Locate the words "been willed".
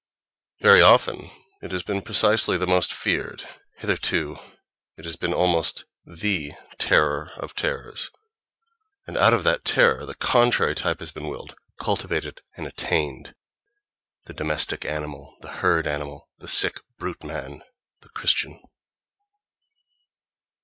11.11-11.53